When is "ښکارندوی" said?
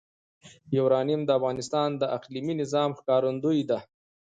2.99-3.59